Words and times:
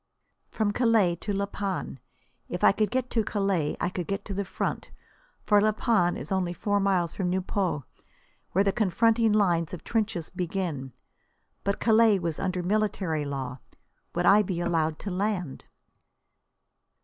From 0.49 0.71
Calais 0.71 1.15
to 1.17 1.31
La 1.31 1.45
Panne! 1.45 1.99
If 2.49 2.63
I 2.63 2.71
could 2.71 2.89
get 2.89 3.11
to 3.11 3.23
Calais 3.23 3.77
I 3.79 3.89
could 3.89 4.07
get 4.07 4.25
to 4.25 4.33
the 4.33 4.43
front, 4.43 4.89
for 5.43 5.61
La 5.61 5.73
Panne 5.73 6.17
is 6.17 6.31
only 6.31 6.53
four 6.53 6.79
miles 6.79 7.13
from 7.13 7.29
Nieuport, 7.29 7.83
where 8.51 8.63
the 8.63 8.71
confronting 8.71 9.31
lines 9.31 9.75
of 9.75 9.83
trenches 9.83 10.31
begin. 10.31 10.91
But 11.63 11.79
Calais 11.79 12.17
was 12.17 12.39
under 12.39 12.63
military 12.63 13.25
law. 13.25 13.59
Would 14.15 14.25
I 14.25 14.41
be 14.41 14.59
allowed 14.59 14.97
to 15.01 15.11
land? 15.11 15.65